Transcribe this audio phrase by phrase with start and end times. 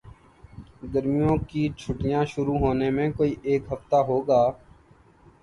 [0.93, 4.41] گرمیوں کی چھٹیاں شروع ہونے میں کوئی ایک ہفتہ ہو گا